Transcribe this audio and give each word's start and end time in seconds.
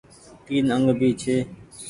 تين 0.45 0.65
انگ 0.75 0.87
ڀي 0.99 1.09
ڇي۔ 1.21 1.37